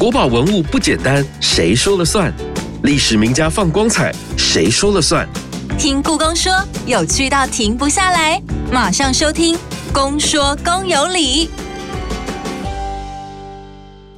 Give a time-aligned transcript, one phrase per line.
[0.00, 2.32] 国宝文物不简单，谁说了算？
[2.84, 5.28] 历史名家放光彩，谁说了算？
[5.78, 6.50] 听故宫说，
[6.86, 8.40] 有趣到停不下来，
[8.72, 9.54] 马上收听
[9.92, 11.48] 《公说公有理》。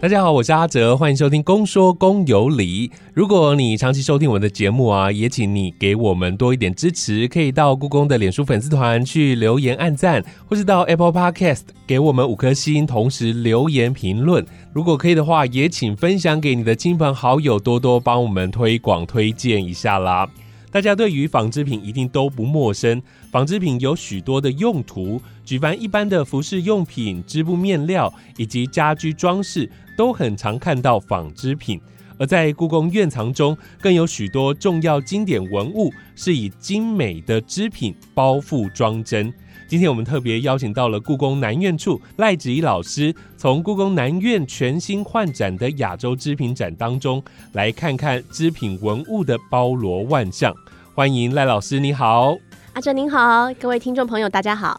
[0.03, 2.89] 大家好，我是阿哲，欢迎收听《公说公有理》。
[3.15, 14.45] 如果你长期收听我们的节目啊，也请你给我们多一点支持，可以到故宫的脸书粉丝团去留言按赞，或是到 Apple Podcast 给我们五颗星，同时留言评论。
[14.73, 20.29] 如果可以的话，也请分享给你的亲朋好友，多多帮我们推广推荐一下啦。
[20.73, 31.79] 大家对于纺织品一定都不陌生，纺织品有许多的用途，举凡一般的服饰用品、织布面料以及家居装饰，都很常看到纺织品。
[32.19, 39.31] 而在故宫院藏中，更有许多重要经典文物是以精美的织品包覆装帧。
[39.73, 50.55] 今天我们特别邀请到了故宫南院处赖子怡老师，从故宫南院全新换展的亚洲织品展当中，来看看织品文物的包罗万象。
[50.95, 52.37] 欢迎赖老师，你好，
[52.75, 54.79] 阿哲您好，各位听众朋友大家好。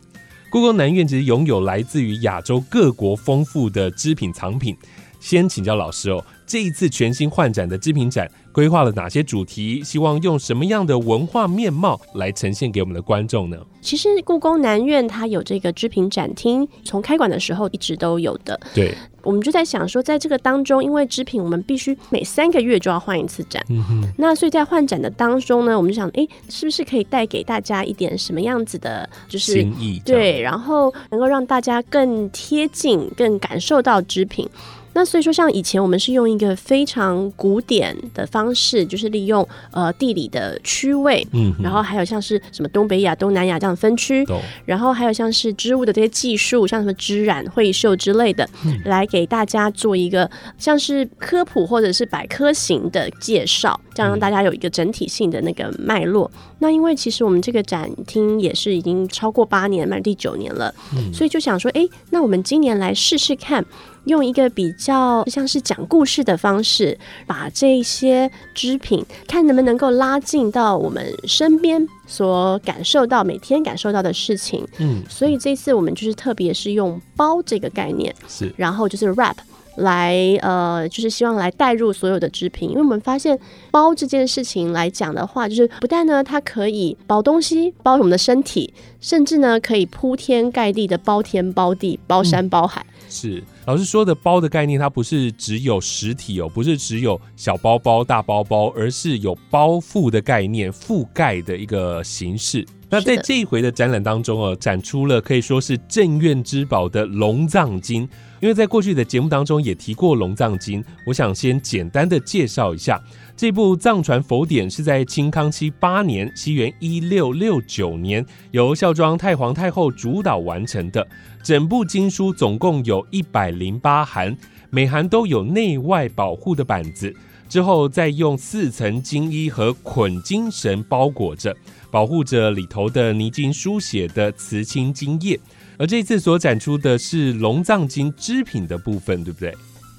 [0.52, 4.78] 故宫南院其实拥有来自于亚洲各国丰富的织品藏品。
[5.24, 9.82] 先请教老师哦，这一次全新换展的织品展规划了哪些主题？
[9.82, 13.58] 希望用什么样的文化面貌来呈现给我们的观众呢？
[13.82, 18.60] 其实故宫南院它有这个织品展厅，从开馆的时候一直都有的。
[18.74, 34.50] 对，我们就在想说，在这个当中，因为织品我们必须每三个月就要换一次展，嗯哼，那所以在换展的当中呢，我们就想，哎，是不是可以带给大家一点什么样子的，就是心意对，然后能够让大家更贴近、更感受到织品。
[34.94, 44.24] 那所以说，像以前我们是用一个非常古典的方式，就是利用呃地理的区位，嗯，然后还有像是什么东北亚、东南亚这样分区，
[44.66, 48.48] 然后还有像是织物的这些技术，像什么织染、绘绣之类的，
[48.86, 56.30] 来给大家做一个像是科普或者是百科型的介绍，这样让大家有一个整体性的那个脉络。
[56.60, 60.74] 那因为其实我们这个展厅也是已经超过八年，迈入第九年了，
[61.12, 63.66] 所以就想说，哎，那我们今年来试试看。
[64.06, 74.68] 用一个比较像是讲故事的方式，把这些织品看能不能够拉近到我们身边所感受到、每天感受到的事情。
[74.80, 79.36] 嗯，所以这次我们就是特别是用包这个概念，是然后就是 wrap
[79.78, 83.40] 来呃，就是希望来带入所有的织品，因为我们发现
[83.72, 92.86] 包这件事情来讲的话，就是不但呢它可以包东西、包我们的身体，甚至呢可以铺天盖地的包天包地、包山包海。
[93.10, 93.42] 是。
[93.66, 102.66] 老师说的包的概念，它不是只有实体哦，不是只有小包包、大包包，而是有包覆的概念，覆盖的一个形式。
[102.90, 108.08] 那在这一回的展览当中哦，展出了可以说是镇院之宝的龙藏经。
[108.40, 113.02] 因为在过去的节目当中也提过龙藏经，我想先简单的介绍一下。
[113.36, 121.08] 这部藏传佛典是在清康熙八年（西元一六六九年）由孝庄太皇太后主导完成的。
[121.44, 124.36] 整部经书总共有一百零八函，
[124.70, 127.14] 每函都有内外保护的板子，
[127.50, 131.54] 之后再用四层金衣和捆金绳包裹着，
[131.92, 135.38] 保护着里头的泥金书写的瓷青金叶。
[135.78, 139.54] 而这次所展出的是龙藏经织品的部分，对不对？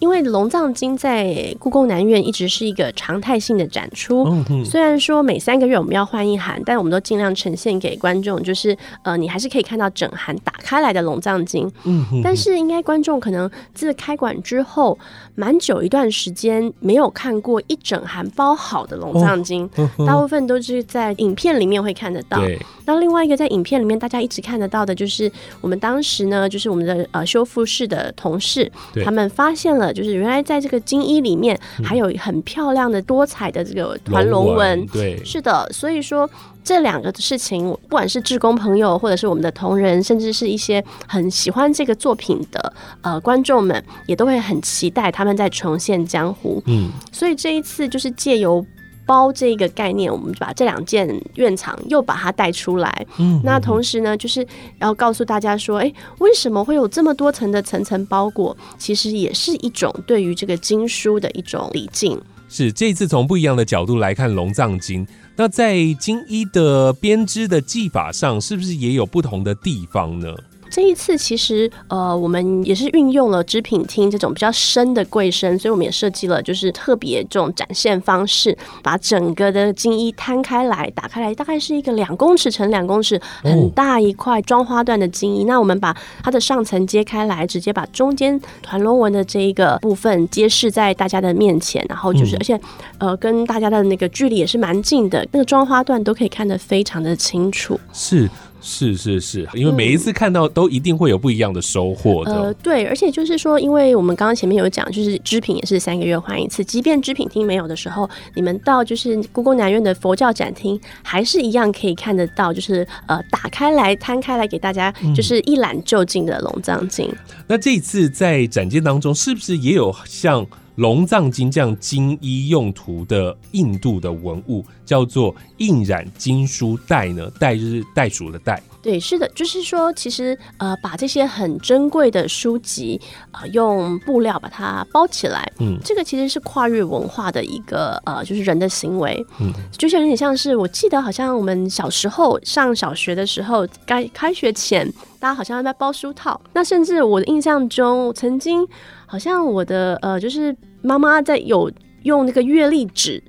[0.04, 11.66] 因为龙藏经在故宫南院一直是一个常态性的展出，嗯，虽然说每三个月我们要换一函，但我们都尽量呈现给观众，就是呃，你还是可以看到整函打开来的龙藏经。
[11.84, 14.98] 嗯哼，但是应该观众可能自开馆之后，
[15.36, 19.66] 蛮久一段时间没有看过一整函包好的龙藏经，
[20.06, 22.42] 大部分都是在影片里面会看得到。
[22.84, 25.32] 那另外一个在影片里面大家一直看得到的，就是
[25.62, 28.70] 我们当时呢，就是我们的呃修复室的同事，
[29.02, 34.84] 他们发现了，就是原来在这个金衣里面还有很漂亮的多彩的这个团龙纹。
[34.88, 36.28] 对，是的，所以说
[36.62, 42.72] 这两个事情，不管是志工朋友，或者是我们的同仁，甚至是一些很喜欢这个作品的
[43.02, 46.62] 呃观众们，也都会很期待他们在重现江湖。
[46.66, 48.64] 嗯，所以这一次就是借由
[49.06, 53.06] 包这个概念，我们就把这两件院藏又把它带出来。
[53.18, 54.46] 嗯那同时呢，就是
[54.78, 58.56] 要告诉大家说，诶，为什么会有这么多层的层层包裹？
[58.78, 62.20] 其实也是一种对于这个经书的一种礼敬。
[62.48, 65.06] 是这一次从不一样的角度来看龙藏经。
[65.36, 70.32] 那在金衣的编织的技法上，是不是也有不同的地方呢？
[70.74, 85.44] 这一次其实呃，我们也是运用了织品厅这种比较深的柜身，所以我们也设计了就是特别这种展现方式，把整个的金衣摊开来，打开来，大概是一个两公尺乘两公尺很大一块装花缎的金衣。
[85.44, 92.60] 那我们把它的上层揭开来，直接把中间团龙纹的这一个部分揭示在大家的面前，然后就是而且
[92.98, 97.78] 呃，跟大家的那个距离也是蛮近的，那个装花缎都可以看得非常的清楚。
[97.92, 98.28] 是
[98.66, 102.32] 是是是，因为每一次看到都一定会有不一样的收获的。
[102.32, 117.12] 呃，对，而且就是说，因为我们刚刚前面有讲，就是织品也是三个月换一次，即便织品厅没有的时候，你们到就是故宫南院的佛教展厅，还是一样可以看得到，就是呃打开来摊开来给大家，就是一览就尽的龙藏经。
[117.46, 127.30] 那这一次在展件当中，是不是也有像龙藏经这样金衣用途的印度的文物，叫做印染金书袋呢？
[127.38, 128.60] 袋就是袋鼠的袋。
[128.82, 133.00] 对，是的，就是说，其实呃，把这些很珍贵的书籍
[133.30, 144.86] 啊、呃用布料把它包起来，嗯这个其实是跨越文化的一个呃，就是人的行为，嗯，就像有点像是我记得好像我们小时候上小学的时候，该开学前，
[145.18, 148.66] 大家好像在包书套，那甚至我的印象中，曾经
[149.14, 150.52] 好像我的呃，就是
[150.82, 151.70] 妈妈在有
[152.02, 153.22] 用那个月历纸。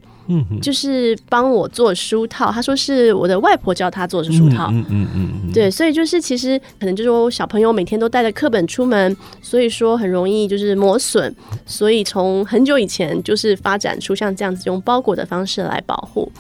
[0.60, 11.32] 就是帮我做书套，她说是我的外婆教她做的书套，嗯嗯嗯嗯，对，所以就是其实可能就是说小朋友每天都带着课本出门，所以说很容易就是磨损，
[11.68, 16.32] 所以从很久以前就是发展出像这样子用包裹的方式来保护。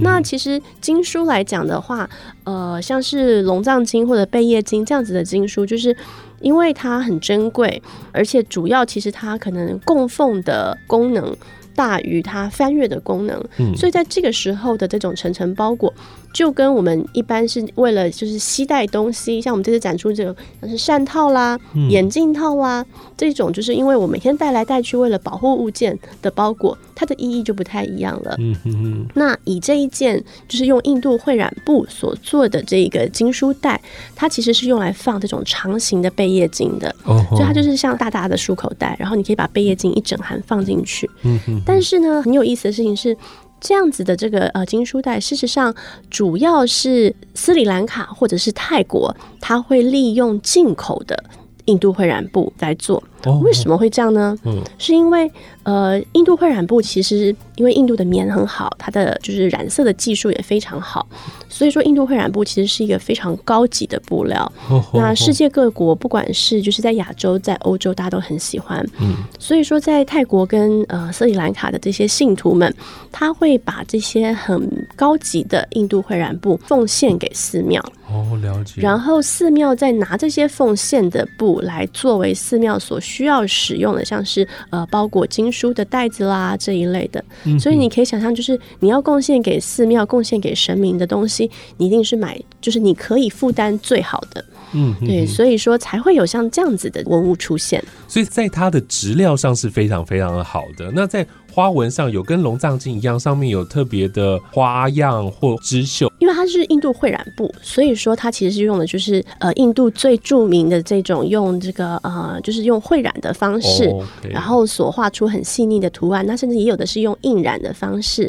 [0.00, 2.08] 那其实经书来讲的话，
[2.44, 5.94] 呃，像是龙藏经或者贝叶经这样子的经书，就是。
[6.40, 7.82] 因为它很珍贵，
[8.12, 11.36] 而且主要其实它可能供奉的功能
[11.74, 13.74] 大于它翻阅的功能，嗯。
[13.76, 15.92] 所以在这个时候的这种层层包裹，
[16.34, 21.56] 就跟我们一般是为了就是携带东西，像我们这次展出这个像是扇套啦、
[21.88, 22.84] 眼镜套啊
[23.16, 28.34] 这种，就是因为我每天带来带去为了保护物件的包裹，它的意义就不太一样了。
[28.40, 33.80] 嗯哼哼，那以这一件就是用印度绘染布所做的这个经书袋，
[34.16, 41.08] 它其实是用来放这种长形的贝叶经的，哦所以它就是像大大的漱口袋，然后你可以把贝叶经一整函放进去。
[41.22, 43.16] 嗯哼，但是呢，很有意思的事情是。
[43.64, 45.74] 这样子的这个呃经书袋，事实上
[46.10, 51.24] 主要是斯里兰卡或者是泰国，它会利用进口的
[51.64, 53.02] 印度会染布来做。
[53.24, 54.36] 哦为什么会这样呢？
[54.44, 55.30] 嗯是因为
[55.64, 61.06] 呃，印度会染布其实因为印度的棉很好，它的就是染色的技术也非常好，
[61.48, 64.50] 所以说印度会染布其实是一个非常高级的布料。
[64.68, 68.84] 哦那世界各国不管是就是在亚洲、在欧洲，大家都很喜欢。
[69.00, 72.74] 嗯，所以说在泰国跟呃斯里兰卡的这些信徒们，
[73.10, 77.82] 他会把这些很高级的印度会染布奉献给寺庙。
[78.06, 87.24] 哦了解，然后寺庙再拿这些奉献的布来作为寺庙所需要使用的，像是呃包裹经书的袋子啦这一类的。
[87.44, 94.44] 嗯所以你可以想象，就是你要贡献给寺庙、贡献给神明的东西，你一定是买就是你可以负担最好的。
[94.72, 97.80] 嗯对，所以说才会有像这样子的文物出现。
[98.08, 100.90] 所以在它的质料上是非常非常的好的。
[100.92, 101.24] 那在
[101.54, 106.12] 花纹上有跟龙藏经一样，上面有特别的花样或织绣。
[106.18, 113.88] 因为它是印度绘染布，所以说它其实是用的就是呃印度最著名的这种用这个呃就是用绘染的方式，
[114.28, 116.26] 然后所画出很细腻的图案。
[116.26, 118.26] 那甚至也有的是用印染的方式，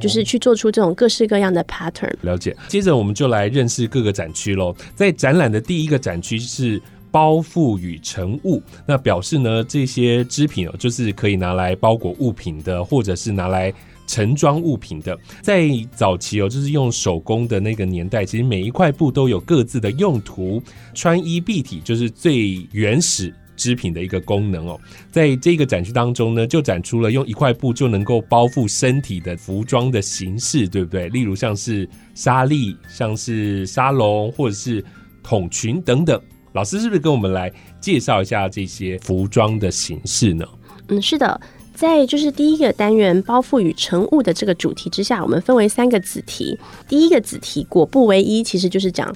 [0.00, 2.12] 就是去做出这种各式各样的 pattern。
[2.22, 2.56] 了解。
[2.66, 4.74] 接着我们就来认识各个展区喽。
[4.96, 6.82] 在展览的第一个展区是。
[7.14, 13.72] 包覆与盛物，那表示呢，这些织品哦，就是可以拿来包裹物品的，或者是拿来
[14.04, 15.16] 盛装物品的。
[15.40, 20.60] 在早期哦，就是用手工的那个年代，其实每一块布都有各自的用途，
[20.92, 23.32] 穿衣蔽体就是最原始。
[23.56, 24.80] 织品的一个功能哦，
[25.12, 31.08] 在这个展区当中呢，就展出了用一块布就能够包覆身体的服装的形式，对不对？
[31.10, 34.84] 例如像是纱丽、像是纱笼，或者是
[35.22, 36.20] 筒裙等等。
[36.54, 40.46] 老师是不是跟我们来介绍一下这些服装的形式呢？
[40.88, 41.40] 嗯，是的。
[41.74, 46.56] 在就是第一个单元包覆与成物的这个主题之下，我们分为三个子题。
[46.88, 49.12] 第一个子题裹布为衣，其实就是讲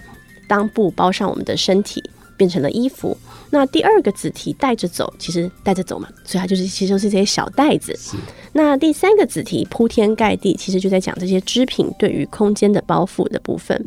[0.49, 2.03] 当布包上我们的身体，
[2.37, 3.17] 变成了衣服。
[3.51, 7.97] 那第二个子题带着走，其实带着走嘛，所以它就是其实就是这些小袋子。
[7.97, 8.17] 是
[8.53, 13.83] 那第三个子题铺天盖地，其实就在讲这些织品对于空间的包覆的部分。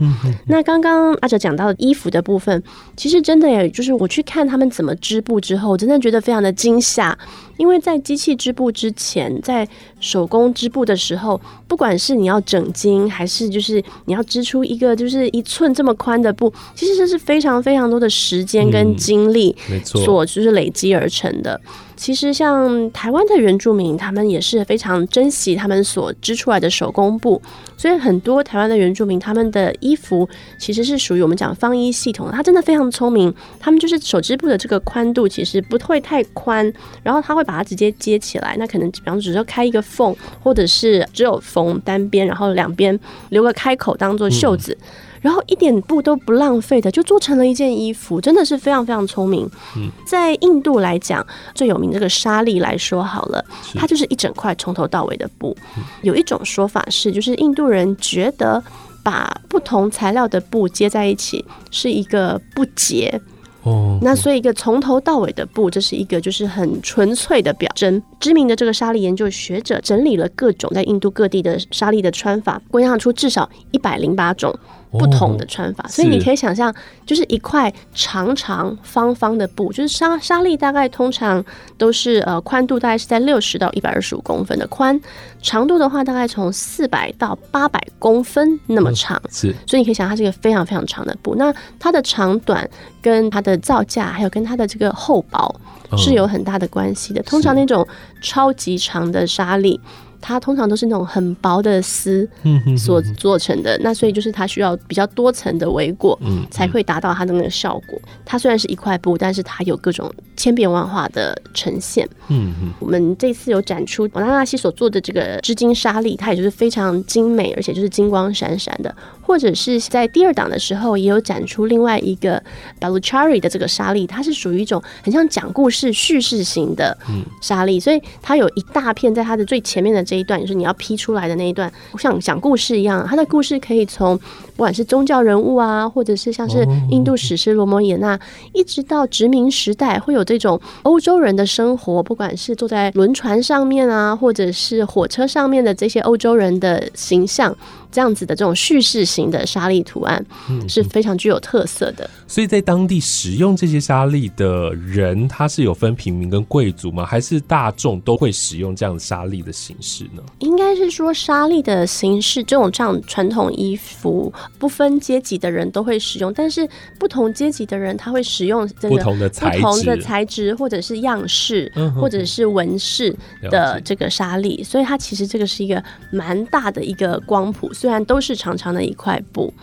[0.47, 2.63] 那刚刚阿哲讲到衣服的部分，
[2.95, 7.17] 其实真的也就是我去看他们怎么织布之后，我真的觉得非常的惊吓。
[7.57, 9.67] 因为在机器织布之前，在
[9.99, 19.50] 手工织布的时候，不管是你要整经，还是就是你要织出一个就是一寸这么宽的布，其实这是非常非常多的时间跟精力没
[19.83, 21.59] 错，所就是累积而成的。
[21.95, 27.39] 其实像台湾的原住民，他们也是非常珍惜他们所织出来的手工布，
[27.77, 30.27] 所以很多台湾的原住民，他们的衣服
[30.57, 32.31] 其实是属于我们讲方衣系统的。
[32.31, 38.55] 他真的非常聪明，他们就是手织布的这个宽度其实不会太宽，然后他会把它直接接起来。
[38.57, 44.75] 那可能比方只是开一个缝，或者是只有缝单边，然后两边留个开口当做袖子。
[45.21, 49.49] 然后一点布都不浪费的，就做成了一件衣服，真的是非常非常聪明。
[49.77, 55.55] 嗯，在印度来讲，最有名这个沙粒来说好了，它就是一整块从头到尾的布。
[56.01, 58.61] 有一种说法是，就是印度人觉得
[59.03, 63.21] 把不同材料的布接在一起是一个不洁，
[63.63, 68.01] 哦，那所以一个从头到尾的布，这是一个就是很纯粹的表征。
[68.19, 74.53] 知名的这个沙粒研究学者整理了各种在印度各地的沙粒的穿法，归纳出至少一百零八种
[74.91, 75.87] 不同的穿法。
[75.87, 76.73] 所以你可以想象，
[77.05, 81.43] 就是一块长长方方的布，就是沙沙丽大概通常
[81.77, 84.99] 都是呃宽度大概是在六十到一百二十五公分的宽，
[85.41, 89.21] 长度的话大概从四百到八百公分那么长。
[89.29, 91.35] 是所以你可以想，它是一个非常非常长的布。
[91.35, 92.69] 那它的长短
[93.01, 95.53] 跟它的造价，还有跟它的这个厚薄
[95.97, 97.21] 是有很大的关系的。
[97.23, 97.87] 通常那种
[98.21, 99.79] 超级长的沙丽，
[100.21, 103.77] 它通常都是那种很薄的丝嗯所做成的。
[103.81, 107.99] 那所以就是它需要比较多层的围裹，嗯才会达到它的那个效果。
[108.23, 112.07] 它虽然是一块布，但是它有各种千变万化的呈现。
[112.29, 118.95] 嗯嗯我们这次有展出瓦拉纳西所做的这个织金纱丽，它也就是非常精美，而且就是金光闪闪的。
[119.31, 122.43] 或者是在第二档的时候，也有展出另外一个
[122.81, 126.97] Baluchari 的这个沙粒，它是属于一种很像讲故事叙事型的
[127.39, 133.07] 沙粒，所以它有一大片在它的最前面的这一段，就是你要批出来的那一段，像讲故事一样。
[133.07, 138.19] 它的故事可以从不管是宗教人物啊，或者是像是印度史诗罗摩衍那，
[138.51, 147.55] 一直到殖民时代，会有这种欧洲人的生活，不管是坐在轮船上面啊，或者是火车上面的这些欧洲人的形象，
[147.91, 150.25] 这样子的这种叙事型的沙粒图案
[150.67, 152.09] 是非常具有特色的。
[152.27, 157.05] 所以在当地使用这些沙粒的人，他是有分平民跟贵族吗？
[157.05, 160.23] 还是大众都会使用这样的纱丽的形式呢？
[160.39, 173.13] 应该是说沙粒的形式，这种这样传统衣服不分阶级的人都会使用，但是不同阶级的人他会使用这个不同的材质不同的材质或者是样式，或者是纹饰
[173.49, 179.53] 的这个沙粒，所以它其实这个是一个蛮大的一个光谱，虽然都是长长的一块布，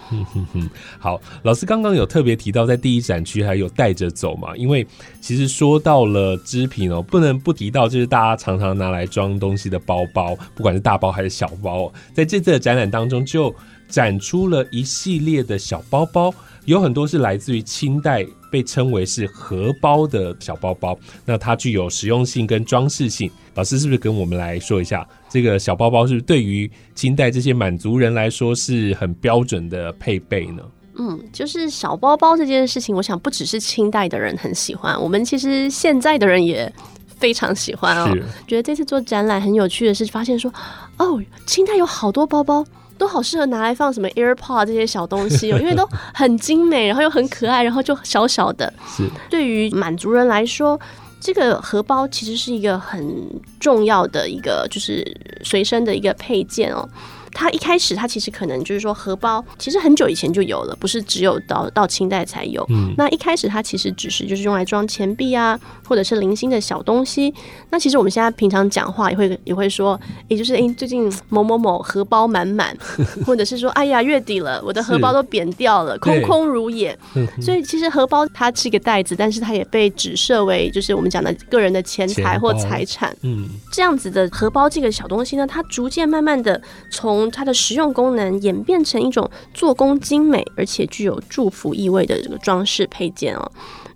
[0.99, 4.57] 好，老师刚刚有特别提到，在第一展区还有带着走嘛？
[4.57, 4.87] 因为
[5.21, 13.55] 其实说到了织品哦，不能不提到就是大家常常拿来装东西的包包，不管是大包还是小包，在这次的展览当中就
[13.89, 16.35] 展出了一系列的小包包，
[16.69, 18.25] 有很多是来自于清代。
[18.51, 23.31] 被称为是荷包的小包包，那它具有实用性跟装饰性。
[23.55, 30.63] 老师是不是跟我们来说一下，这个小包包是不是对于清代这些满族人来说是很标准的配备呢？
[30.95, 36.73] 嗯，就是小包包这件事情，我想不只是清代的人很喜欢，我们其实现在的人也
[37.19, 38.25] 非常喜欢哦是。
[38.47, 40.51] 觉得这次做展览很有趣的是，发现说，
[40.97, 42.65] 哦，清代有好多包包。
[42.99, 48.71] 都好适合拿来放什么 AirPod 这些小东西哦， 因为都很精美，然后又很可爱，然后就小小的。
[48.87, 50.79] 是对于满族人来说，
[51.21, 53.27] 这个荷包其实是一个很
[53.59, 55.05] 重要的一个，就是
[55.43, 56.87] 随身的一个配件哦。
[57.33, 62.65] 它一开始，它其实可能就是说荷包，其实很久以前就有了，不是只有到到清代才有。
[62.71, 67.33] 嗯那一开始它其实只是就是用来装钱币啊，或者是零星的小东西。
[67.71, 72.77] 那其实我们现在平常讲话也会也会说，也就是诶，最近某某某荷包满满，
[73.27, 76.97] 或者是说哎呀月底了，我的荷包都扁掉了，空空如也。
[77.41, 83.17] 所以其实荷包它是一个袋子，但是它也被指设为就是我们讲的个人的钱财或财产。
[83.23, 93.51] 嗯这样子的荷包这个小东西呢，它逐渐慢慢的从它的实用功能演变成一种做工精美而且具有祝福意味的这个装饰配件哦。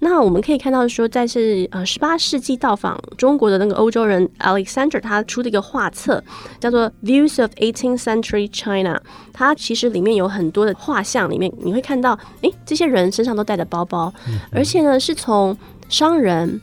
[0.05, 6.23] 那我们可以看到说，在是呃十八世纪到访中国的那个欧洲人 Alexander 他出的一个画册，
[6.59, 9.01] 叫做《Views of 18th Century China》。
[9.33, 14.13] 它其实里面有很多的画像，里面你会看到，诶，这些人身上都带着包包，
[14.51, 15.57] 而且呢是从
[15.89, 16.61] 商人、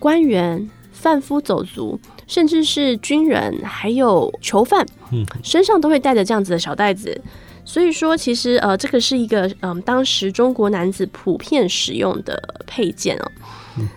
[0.00, 0.68] 官员、
[1.00, 7.18] 贩夫走卒，甚至是军人，还有囚犯，嗯身上都会带着这样子的小袋子。
[7.64, 13.30] 所以说，其实呃，这个是一个嗯、当时中国男子普遍使用的配件哦。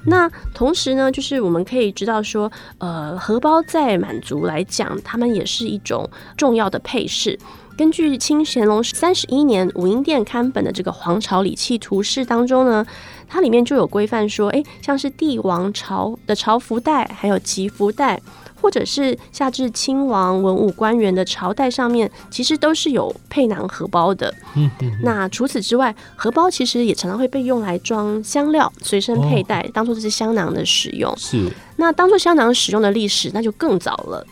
[0.06, 6.08] 那同时呢，就是我们可以知道说，呃，荷包在满族来讲，他们也是一种
[6.38, 7.38] 重要的配饰。
[7.76, 12.86] 根据清乾隆三十一年武英殿刊本的这个《皇朝礼器图示》当中呢，
[13.34, 18.22] 它里面就有规范说，诶，像是帝王朝的朝服带，还有吉服带，
[18.62, 24.32] 或者是下至亲王、文武官员的朝代上面，其实都是有配囊荷包的。
[24.56, 31.12] 嗯嗯那除此之外，荷包其实也常常会被用来装香料，随身佩戴，当做这是香囊的使用。
[31.18, 34.24] 是那当做香囊使用的历史，那就更早了。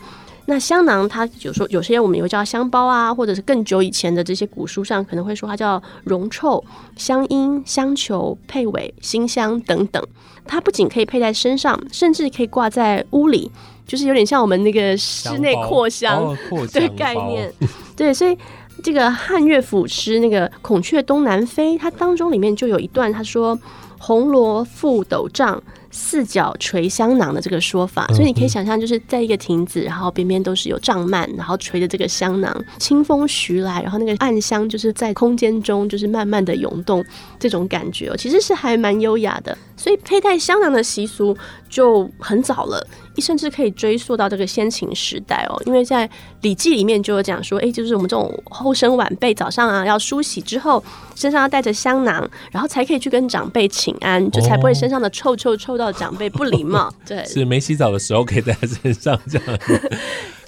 [0.52, 6.62] 那香囊它有时候有些我们也会叫它香包啊，或者是更久以前的这些古书上可能会说它叫容臭、
[6.94, 10.06] 香音、香球、配尾、馨香等等。
[10.44, 13.50] 它不仅可以佩在身上，甚至可以挂在屋里，
[13.86, 16.36] 就是有点像我们那个室内扩香。
[16.50, 17.50] 的香概念。
[17.96, 18.36] 对，所以
[18.82, 23.58] 这个汉乐府诗那个《孔雀东南飞》，它当中里面就有一段，他说
[23.98, 28.08] “红罗覆斗帐，四角垂香囊”的这个说法。
[28.08, 37.04] 所以你可以想象，就是在一个亭子，然后边边都是有帐幔，然后垂着这个香囊，清风徐来，然后那个暗香就是在空间中就是慢慢的涌动，
[37.38, 39.56] 这种感觉哦，其实是还蛮优雅的。
[39.76, 41.36] 所以佩戴香囊的习俗
[41.68, 42.86] 就很早了。
[43.20, 46.08] 甚至可以追溯到这个先秦时代哦，因为在
[46.40, 50.82] 《礼记》里面就有讲说，哎，就是我们这种后生晚辈早上啊要梳洗之后，
[51.14, 56.92] 身上要带着香囊，然后才可以去跟长辈请安，就才不会身上的臭臭臭到长辈不礼貌。
[57.06, 59.58] 对，是没洗澡的时候可以带在身上这样。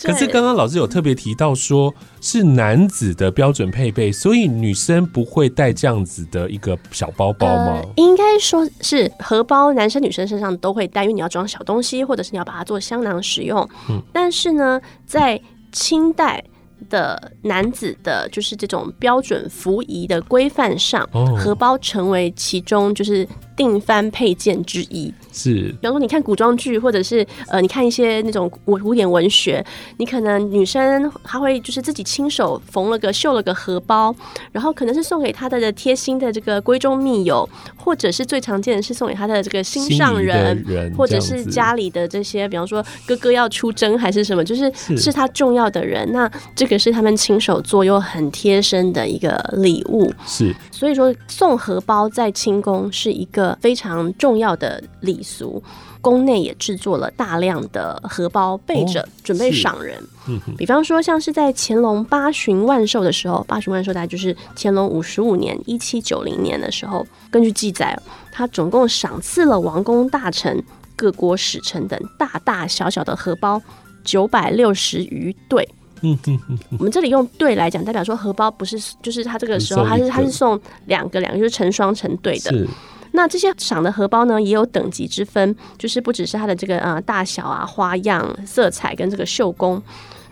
[0.05, 7.81] 可是刚刚老师有特别提到说，是男子的标准配备，所以女生不会带这样子的一个小包包吗？
[7.83, 13.69] 呃应该说是荷包，男生女生身上都会带，因为你要装小东西，或者是你要把它做香囊使用。
[13.89, 15.41] 嗯但是呢，在
[15.73, 16.43] 清代
[16.89, 23.27] 的男子的，就是这种标准服仪的规范上，哦荷包成为其中就是
[23.57, 25.13] 定番配件之一。
[25.33, 29.65] 是比方说，你看古装剧，或者是呃，你看一些那种古古典文学，
[29.97, 34.15] 你可能女生她会就是自己亲手缝了个绣了个荷包，
[34.53, 40.65] 然后可能是送给她的贴心的这个闺中密友，或者是最常见的是送给她的这个心上人。
[40.97, 50.13] 或者是家里的这些，比方说哥哥要出征还是什么，就是是是他重要的人，那这个是他们亲手做又很贴身的一个礼物。
[50.27, 55.63] 是所以说，送荷包在清宫是一个非常重要的礼俗。
[56.01, 59.99] 宫内也制作了大量的荷包备着，哦准备赏人。
[60.29, 67.99] 嗯比方说，像是在乾隆八旬万寿的时候，八旬万寿大概就是乾隆五十五年（一七九零年）的时候，根据记载，
[68.31, 70.63] 他总共赏赐了王公大臣、
[70.95, 73.63] 各国使臣等大大小小的荷包
[74.05, 75.67] 九百六十余对。
[76.79, 82.51] 我们这里用对来讲，代表说荷包不是，就是他这个时候他是只送一个他是送两个两个，就是成双成对的。
[82.51, 82.69] 是
[83.13, 89.81] 那这些赏的荷包呢，也有等级之分，就是不只是它的这个呃大小啊、花样、色彩跟这个绣工。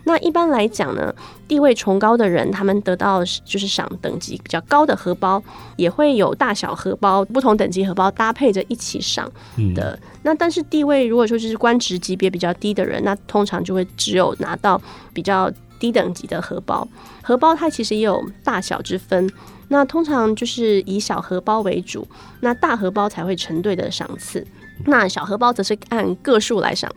[0.05, 1.15] 那一般来讲呢，
[1.47, 5.43] 地位崇高的人，他们得到就是赏等级比较高的荷包，
[5.77, 9.99] 也会有大小荷包、不同等级荷包搭配着一起赏嗯的。
[10.23, 14.81] 那但是地位如果说就是官职级别比较低的人，那通常就会只有拿到
[15.12, 16.87] 比较低等级的荷包。
[17.23, 19.31] 荷包它其实也有大小之分，
[19.69, 22.07] 那通常就是以小荷包为主，
[22.41, 24.45] 那大荷包才会成对的赏赐，
[24.87, 26.91] 那小荷包则是按个数来赏。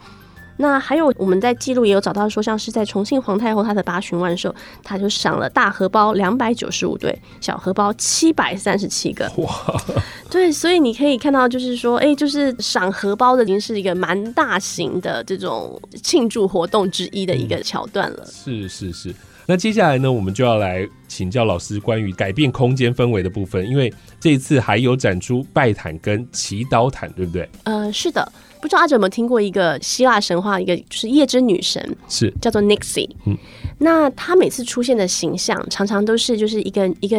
[0.57, 9.29] 那还有我们在记录也有找到说，像是在重庆皇太后她的八旬万寿，她就赏了大荷包两百九十五对，小荷包七百三十七个。
[9.37, 9.49] 哇，
[10.29, 18.25] 对，所以你可以看到，就是说，哎，就是赏荷包的已经是一个蛮大型的这种庆祝活动之一的一个桥段了。
[18.25, 19.13] 是是是。
[19.47, 27.47] 那接下来呢，我们就要来请教老师关于改变空间氛围的部分，因为这一次还有展出拜毯跟祈祷毯，对不对？
[27.63, 28.27] 呃，是的，
[28.61, 33.09] 不知道阿哲有没有听过一个希腊神话，一个就是夜之女神，是叫做 Nixie。
[33.25, 33.37] 嗯，
[33.79, 37.17] 那她每次出现的形象，常常都是就是一个一个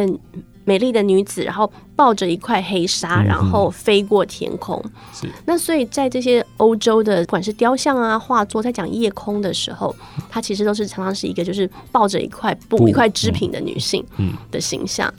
[0.67, 4.83] 美丽的女子，然后抱着一块黑纱，嗯然后飞过天空。
[5.13, 9.95] 是那所以在这些欧洲的不管是雕像啊、画作，在讲夜空的时候，
[10.29, 15.11] 它其实都是常常是一个就是抱着一块布、一块织品的女性嗯的形象。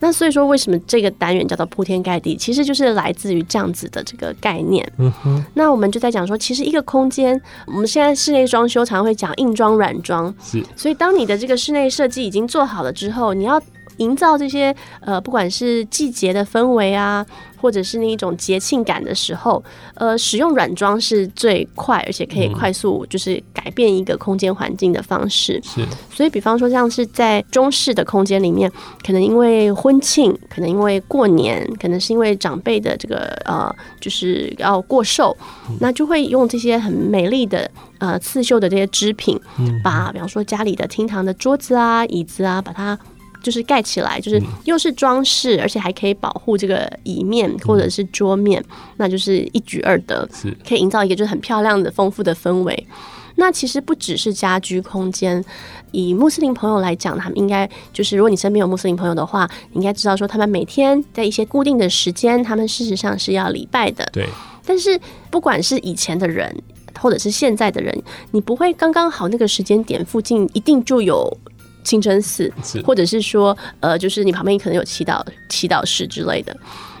[0.00, 2.34] 那所以说，为什么这个单元叫做铺天盖地？
[2.34, 4.90] 其实就是来自于这样子的这个概念。
[4.98, 13.60] 嗯哼，那我们就在讲说，其实一个空间，我们现在室内装修常会讲硬装、软装，是所以当你的这个室内设计已经做好了之后，你要
[13.98, 17.24] 营造这些呃，不管是季节的氛围啊，
[17.60, 19.62] 或者是那一种节庆感的时候，
[19.94, 25.60] 呃，使用软装是最快而且可以快速就是改变一个空间环境的方式。
[25.62, 28.70] 是，所以比方说像是在中式的空间里面，
[29.04, 35.36] 可能因为婚庆，可能因为过年，可能是因为长辈的这个呃，就是要过寿，
[35.80, 39.40] 那就会用这些很美丽的呃刺绣的这些织品，
[39.82, 42.98] 把比方说家里的厅堂的桌子啊、椅子啊，把它。
[43.44, 48.64] 就是盖起来，就是又是装饰，而且还可以保护这个椅面或者是桌面，
[48.96, 50.26] 那就是一举二得，
[50.66, 52.86] 可以营造一个就是很漂亮的、丰富的氛围。
[53.36, 55.44] 那其实不只是家居空间，
[55.90, 64.08] 以穆斯林朋友来讲，他们应该就是，如果你身边有穆斯林朋友的话，你应该知道说，他们每天在一些固定的时间，他们事实上是要礼拜的。
[64.12, 64.26] 对，
[64.64, 64.98] 但是
[65.30, 66.56] 不管是以前的人，
[66.98, 71.36] 或者是现在的人，你不会刚刚好那个时间点附近一定就有。
[71.84, 72.52] 清真寺，
[72.84, 76.56] 或者是说，呃，就是你旁边可能有祈祷祈祷室之类的。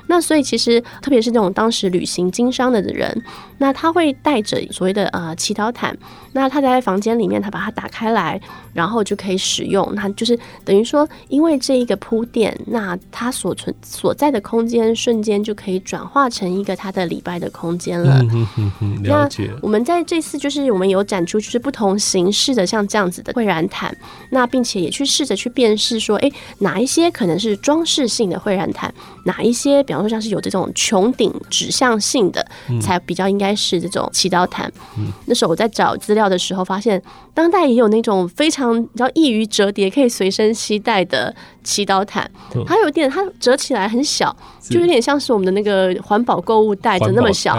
[0.06, 3.22] 那所以其实，特别是那种当时旅行经商的人，
[3.58, 5.96] 那他会带着所谓的呃祈祷毯，
[6.32, 8.40] 那他在房间里面，他把它打开来，
[8.72, 9.88] 然后就可以使用。
[9.94, 18.22] 那就是等于说，因为这一个铺垫，那他所存所在的空间瞬间就可以转化成一个他的礼拜的空间了。
[19.02, 19.50] 了解。
[19.62, 23.96] 我们在这次就是我们有展出就是不同形式的像这样子的会燃毯，
[24.30, 28.92] 那并且也去试着去辨识说，哎，哪一些可能是装饰性的会燃毯，
[29.24, 29.82] 哪一些。
[29.84, 32.46] 比方说，像是有这种穹顶指向性的，
[32.80, 34.72] 才比较应该是这种祈祷毯。
[35.26, 37.02] 那时候我在找资料的时候，发现
[37.34, 42.30] 当代也有那种非常比较易于折叠、可以随身携带的祈祷毯。
[42.64, 47.58] 它有点，它折起来很小，就有点像是我们的那个环保购物袋子那么小。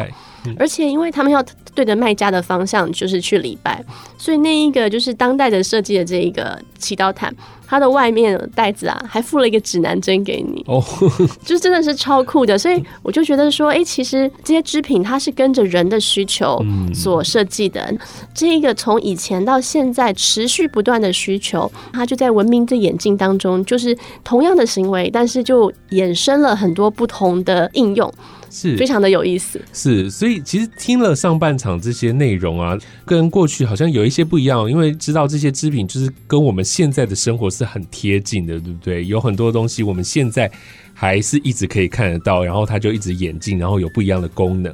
[0.57, 1.43] 而且，因为他们要
[1.75, 3.83] 对着卖家的方向就是去礼拜，
[4.17, 7.31] 所以那一个就是当代的设计的这一个祈祷毯。
[7.67, 10.83] 它的外面袋子啊，还附了一个指南针给你，哦，
[11.43, 12.55] 就真的是超酷的。
[12.55, 17.91] 所以我就觉得说，哎，其实这些织品它是跟着人的需求所设计的。
[18.35, 28.13] 这一个从以前到现在持续不断的需求，它就在文明的眼镜当中，就是同样的行为，但是就衍生了很多不同的应用。
[28.51, 39.05] 是非常的有意思，是，所以其实听了上半场这些内容啊，跟过去好像有一些不一样，因为知道这些织品就是跟我们现在的生活是很贴近的，对不对？
[39.05, 40.51] 有很多东西我们现在
[40.93, 44.73] 还是一直可以看得到，然后它就一直演进，然后有不一样的功能。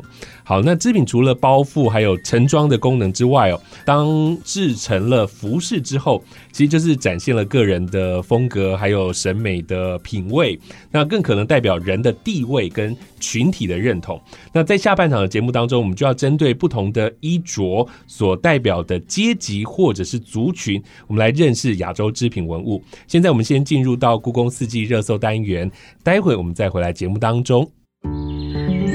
[0.52, 10.60] 好，那织品除了包覆还有盛装的功能之外哦，当制成了服饰之后，其实就是展现了个人的风格还有审美的品味，
[10.92, 14.22] 那更可能代表人的地位跟群体的认同。
[14.52, 22.84] 那在下半场的节目当中，我们就要针对不同的衣着所代表的阶级或者是族群，我们来认识亚洲织品文物。
[23.08, 25.72] 现在我们先进入到故宫四季热搜单元，
[26.04, 27.72] 待会我们再回来节目当中。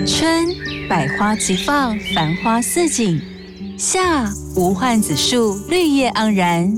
[0.07, 0.46] 春。
[0.88, 3.20] 百花齐放，繁花似锦；
[3.77, 6.72] 夏无患子树，绿叶盎然；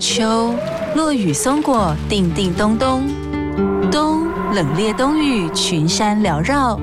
[0.00, 0.52] 秋
[0.96, 3.02] 落雨松果，叮叮咚咚；
[3.90, 6.78] 冬冷冽冬雨，群山缭绕。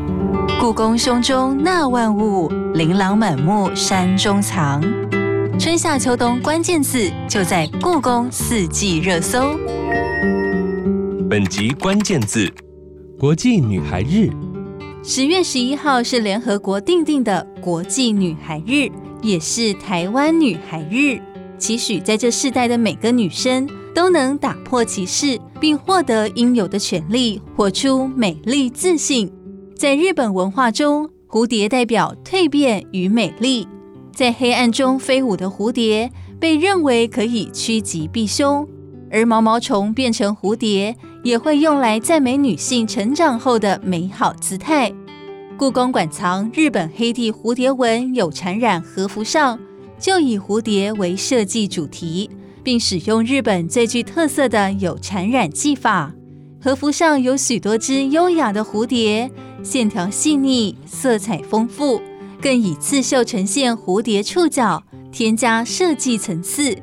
[0.61, 4.81] 故宫胸中纳万物，琳琅满目山中藏。
[5.59, 9.59] 春夏秋冬关键字就在故宫四季热搜。
[11.29, 12.49] 本集关键字：
[13.19, 14.29] 国际女孩日。
[15.01, 18.89] 十月十一号是联合国定定的国际女孩日，
[19.21, 21.21] 也是台湾女孩日。
[21.57, 29.31] 期许在这世代的每个女生都能打破歧视，并获得应有的权利，活出美丽自信。
[29.73, 33.65] 在日本文化中，蝴蝶代表蜕变与美丽。
[34.13, 38.67] 在黑暗中飞舞的蝴蝶被认为可以趋吉避凶，
[39.09, 40.97] 而毛毛虫变成蝴蝶。
[41.23, 44.93] 也会用来赞美女性成长后的美好姿态。
[45.57, 49.59] 故宫馆藏日本黑地蝴蝶纹有缠染和服上，
[49.99, 52.29] 就以蝴蝶为设计主题，
[52.63, 56.13] 并使用日本最具特色的有缠染技法。
[56.61, 59.29] 和服上有许多只优雅的蝴蝶，
[59.63, 62.01] 线条细腻，色彩丰富，
[62.41, 66.77] 更以刺绣呈现蝴蝶触角，添加设计层次。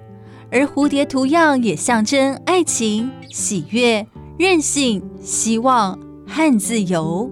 [0.50, 4.06] 而蝴蝶图样也象征爱情、喜悦。
[4.38, 7.30] 任性、希望和自由。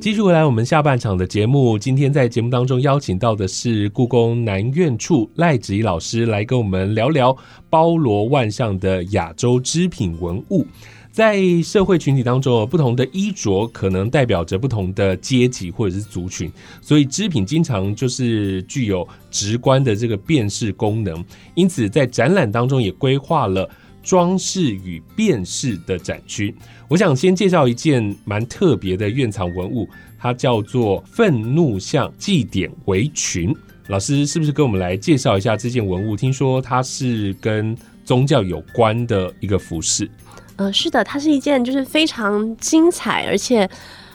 [0.00, 7.36] 继续回来，我们下半场的节目，今天在节目当中邀请到的是故宫南院处赖子怡老师来跟我们聊聊
[7.68, 10.66] 包罗万象的亚洲织品文物。
[11.12, 21.22] 在社会群体当中，不同的衣着可能代表着不同的阶级或者是族群，所以织品经常就是具有直观的这个辨识功能。
[21.54, 23.68] 因此，在展览当中也规划了。
[24.02, 26.54] 装饰与辨识的展区。
[26.88, 33.54] 我想先介绍一件蛮特别的院藏文物，它叫做愤怒像祭典围裙。
[33.88, 36.16] 老师是不是跟我们来介绍一下这件文物？
[36.16, 40.10] 听说它是跟宗教有关的一个服饰。
[40.56, 43.68] 呃，是的，它是一件就是非常精彩，而且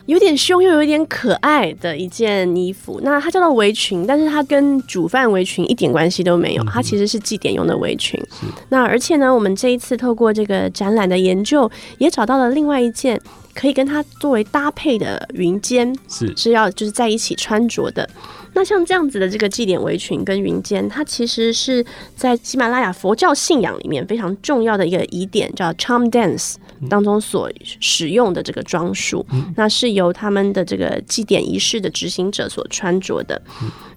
[0.06, 3.00] 有点凶又有一点可爱的一件衣服。
[3.04, 8.22] 那它叫做围裙，但是它跟煮饭围裙一点关系都没有，它其实是祭典用的围裙。
[8.70, 13.20] 那而且呢，我们这一次透过这个展览的研究，也找到了另外一件
[13.54, 18.08] 可以跟它作为搭配的云肩，是是要就是在一起穿着的。
[18.56, 26.56] 那像这样子的这个祭典围裙跟云肩，它其实是在喜马拉雅佛教信仰里面非常重要的一个疑点，叫 Charm Dance
[26.90, 29.26] 当中所使用的这个装束，
[29.58, 33.40] 那是由他们的这个祭典仪式的执行者所穿着的。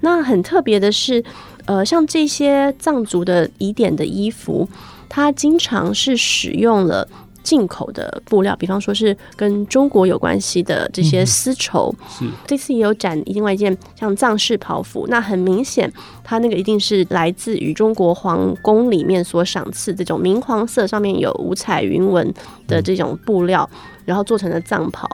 [0.00, 1.22] 那很特别的是，
[1.66, 4.68] 呃，像这些藏族的疑点的衣服，
[5.08, 7.08] 它经常是使用了。
[7.48, 12.26] 进口的布料，比方说是跟中国有关系的这些丝绸，是。
[12.46, 15.90] 这次也有展另外一件像藏式袍服，那很明显，
[16.22, 22.30] 它那个一定是来自于中国皇宫里面所赏赐这种明黄色，上面有五彩云纹
[22.66, 23.66] 的这种布料，
[24.04, 25.08] 然后做成的藏袍。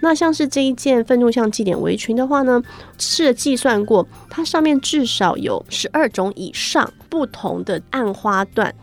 [0.00, 2.62] 那像是这一件愤怒像祭典围裙的话呢，
[2.98, 8.74] 是计算过，它上面至少有十二种以上不同的暗花段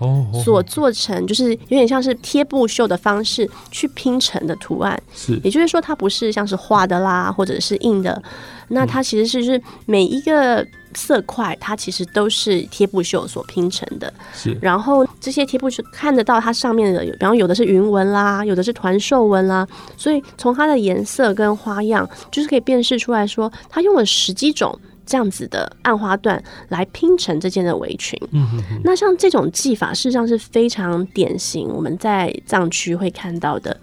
[0.43, 4.99] 所做成，就是有点像是贴布绣的方式去拼成的图案。
[5.13, 8.21] 是，也就是说，它不是像是画的啦，或者是印的，
[8.69, 10.65] 那它其实是是每一个。
[10.97, 14.57] 色块它其实都是贴布绣所拼成的，是。
[14.59, 24.77] 然后这些贴布是看得到它上面的，比方有的是云纹啦，有的是团寿纹啦，所以从它的颜色跟花样，就是可以辨识出来说，它用了十几种。
[25.07, 28.19] 这样子的暗花缎来拼成这件的围裙。
[28.31, 33.75] 嗯那像这种技法，事实上是非常典型，我们在藏区会看到的。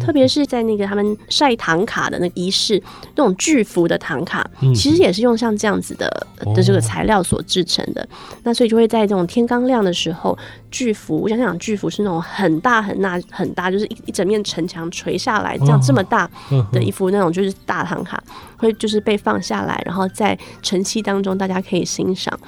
[0.00, 2.82] 特别是在那个他们晒唐卡的那个仪式，
[3.14, 8.08] 那种巨幅的唐卡，其实也是用像这样子的的这个材料所制成的。
[8.42, 10.36] 那所以就会在这种天刚亮的时候，
[10.70, 16.30] 巨幅，我想想，巨幅是那种很大很大很大，就是一一整面城墙垂下来，这样这么大
[16.72, 18.22] 的一幅那种就是大唐卡。
[18.60, 22.38] 会就是被放下来，然后在晨曦当中，大家可以欣赏。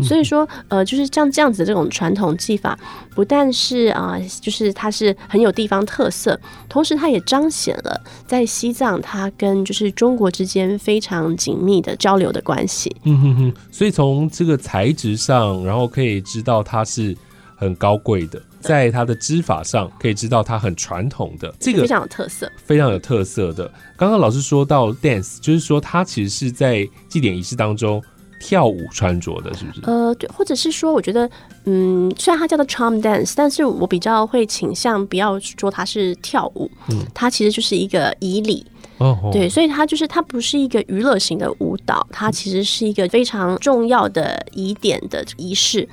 [0.00, 2.78] 所以说，呃，就是像这样子的这种传统技法，
[3.12, 12.94] 不但是啊，就是它是很有地方特色，同时它也彰显了在西藏它跟就是中国之间非常紧密的交流的关系。
[13.02, 17.16] 嗯哼哼，所以从这个材质上，然后可以知道它是
[17.58, 18.40] 很高贵的。
[18.60, 23.70] 在它的织法上，可以知道它很传统的，这个非常有特色，非常有特色的。
[23.96, 28.02] 刚刚老师说到 dance，就是说它其实是在祭典仪式当中
[28.40, 29.80] 跳舞穿着的，是不是？
[29.84, 31.30] 呃，对，或者是说，我觉得，
[31.66, 38.66] 嗯，虽然它叫做 charm dance，但是我比较会倾向不要说它是跳舞，嗯，它其实就是一个仪礼，
[38.98, 45.88] 哦，对，所以它就是它不是一个娱乐型的舞蹈，它其实是一个非常重要的仪典的仪式。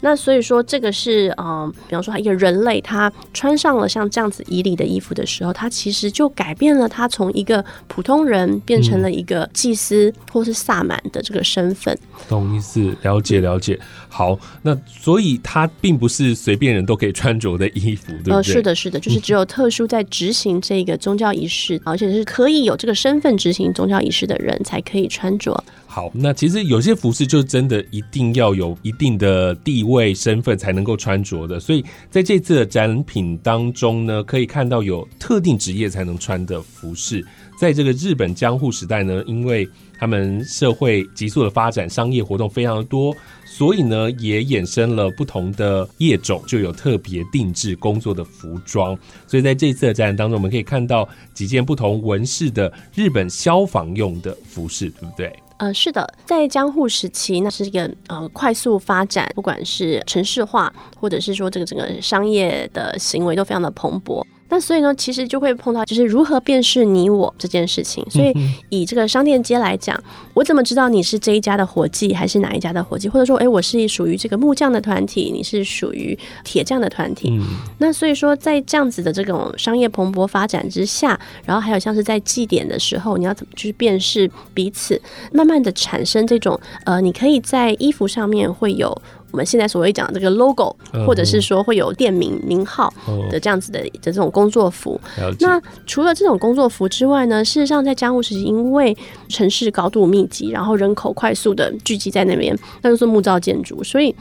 [0.00, 11.96] 那所以说，这个是嗯，比方说一个人类，他穿上了像这样子以礼的衣服的时候，他其实就改变了他从一个普通人变成了一个祭司或是萨满的这个身份。
[12.28, 12.94] 懂意思？
[13.02, 13.78] 了解了解。
[14.08, 18.34] 好，那所以他并不是随便人都可以穿着的衣服，对不对？
[18.34, 25.62] 呃，是的，是的，就是只有特殊在执行这个宗教仪式，而且是可以有这个身份执行宗教仪式的人才可以穿着。
[25.92, 37.26] 好，那其实有些服饰就真的一定要有一定的地位身份才能够穿着的，所以在这次的展品当中呢，可以看到有特定职业才能穿的服饰。
[37.58, 43.12] 在这个日本江户时代呢，因为他们社会急速的发展，商业活动非常的多，
[43.44, 48.96] 所以呢也衍生了不同的业种，就有特别定制工作的服装。
[49.26, 55.32] 所以在这次的展览当中，我们可以看到几件不同纹饰的日本消防用的服饰，对不对？
[55.60, 64.24] 呃，是的，在江户时期，那是一个呃快速发展，不管是城市化，或者是说这个整个商业的行为都非常的蓬勃。
[64.50, 68.04] 那所以呢，其实就会碰到就是如何辨识你我这件事情。
[68.10, 68.34] 所以
[68.68, 69.98] 以这个商店街来讲，
[70.34, 73.08] 我怎么知道你是这一家的伙计还是哪一家的伙计？
[73.08, 77.40] 或者说，哎，我是属于这个木匠的团体，你是属于铁匠的团体。
[77.78, 85.00] 那所以说，在这样子的这种商业蓬勃发展之下，然后还有像是在祭典的时候，你要怎么去辨识彼此，
[85.32, 89.00] 慢慢的产生这种呃，你可以在衣服上面会有。
[89.30, 90.74] 我们现在所谓讲这个 logo，
[91.06, 92.92] 或者是说会有店名名号
[93.30, 95.00] 的这样子的的这种工作服。
[95.38, 98.96] 那除了这种工作服之外呢，事实上在江户时期，因为
[99.28, 104.14] 城市高度密集，然后人口快速的聚集在那边，那就是木造建筑，所以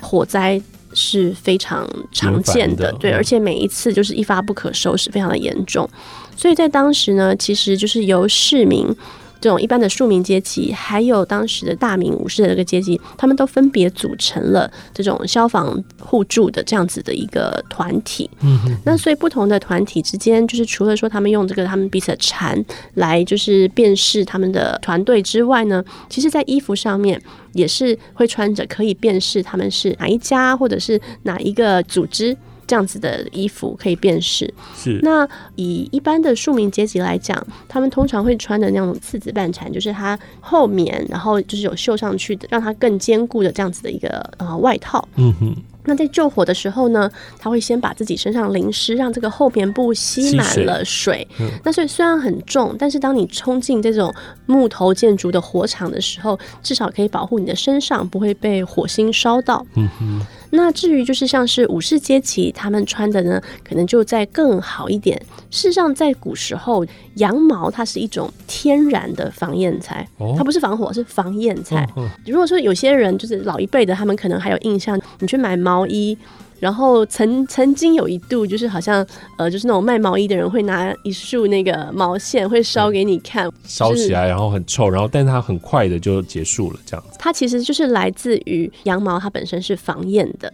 [0.00, 0.60] 火灾
[0.92, 5.88] 是非常常见的，对，而且每一次就是一发不可收拾，非常的严重。
[6.36, 8.94] 所以在当时呢，其实就是由市民。
[9.40, 18.28] 这种一般的庶民阶级，还有当时的大明武士的这个阶级，他们都分别组成了这种消防互助的这样子的一个团体。
[18.42, 22.62] 嗯那所以不同的团体之间，就是除了说他们用这个他们彼此的蝉
[22.94, 27.20] 来就是辨识他们的团队之外呢，其实在衣服上面
[27.52, 32.36] 也是会穿着可以辨识他们是哪一家或者是哪一个组织。
[32.70, 34.54] 这样子的衣服可以辨识。
[34.76, 45.06] 是那以一般的庶民阶级来讲，他们通常会穿的那种次子半缠，就是它后面然后就是有绣上去的，让它更坚固的这样子的一个呃外套。
[45.16, 51.26] 嗯哼，那在救火的时候呢，他会先把自己身上淋湿，让这个后棉布吸满了水。
[51.64, 54.14] 那所以虽然很重，但是当你冲进这种
[54.46, 59.66] 木头建筑的火场的时候，至少可以保护你的身上不会被火星烧到。
[59.74, 65.20] 嗯哼，那至于就是像是武士阶级，他们穿的呢，可能就再更好一点。
[65.50, 66.84] 事实上，在古时候，
[67.14, 71.88] 羊毛它是一种天然的防焰材，哦它不是防火，是防焰材。
[71.96, 76.16] 嗯如果说有些人就是老一辈的，他们可能还有印象，你去买毛衣。
[76.60, 79.04] 然后曾曾经有一度，就是好像
[79.36, 87.16] 呃，就是那种卖毛衣的人会拿一束那个毛线，会烧给你看，烧起来然后很臭，然后但它很快的就结束了，这样子。
[87.18, 90.52] 它其实就是来自于羊毛，它本身是防焰的。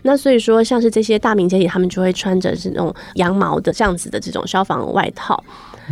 [0.00, 5.44] 那所以说，像是这些大名阶级，他们就会穿着是那种羊毛的这样子的这种消防外套。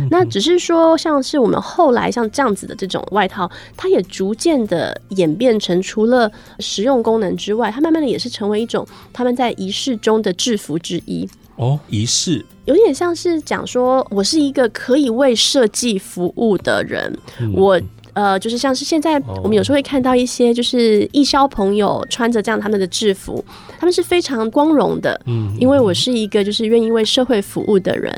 [0.09, 11.27] 那只是说，像是我们后来像这样子的这种外套，它也逐渐的演变成除了实用功能之外，它慢慢的也是成为一种他们在仪式中的制服之一。
[11.55, 17.17] 哦，仪式，有点像是讲说，我是一个可以为设计服务的人，
[17.53, 17.81] 我。
[18.17, 23.45] 呃，就是像是现在我们有时候会看到一些就是义消朋友穿着这样他们的制服，
[23.77, 28.11] 他们是非常光荣的，嗯，因为我是一个就是愿意为社会服务的人。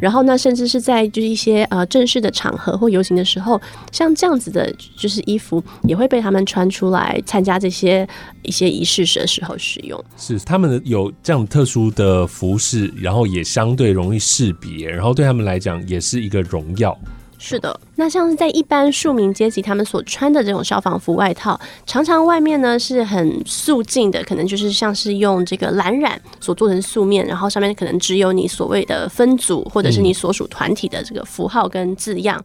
[0.00, 3.60] 然后呢，甚至是在就是一些呃正式的场合或游行的时候，
[3.90, 8.06] 像这样子的就是衣服也会被他们穿出来参加这些
[8.42, 10.00] 一些仪式的时候使用。
[10.16, 16.96] 是他们有这样特殊的服饰，然后也相对容易识别，然后对他们来讲也是一个荣耀。
[17.42, 32.44] 是的，那像是在一般庶民阶级他们所穿的这种消防服外套，常常外面呢是很素净的，可能就是像是用这个蓝染所做成素面，然后上面可能只有你所谓的分组或者是你所属团体的这个符号跟字样。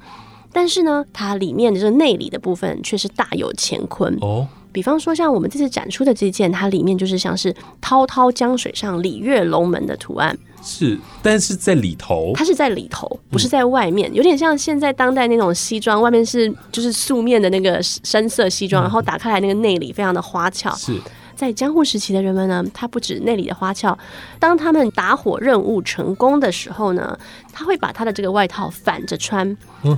[0.54, 4.18] 但是呢，它里面的这个内里的部分却是大有乾坤。
[4.22, 10.38] 哦，比方说，像我们这次展出的这件，它里面就是像是滔滔江水上鲤跃龙门的图案。
[10.66, 20.74] 是，但是在里头，它是在里头，不是在外面，有点像现在当代那种西装，外面是就是素面的那个深色西装，然后打开来那个内里非常的花俏。
[20.76, 21.00] 是
[21.36, 23.96] 在江户时期的人们呢，他不止内里的花俏，
[24.40, 27.16] 当他们打火任务成功的时候呢，
[27.52, 29.56] 他会把他的这个外套反着穿，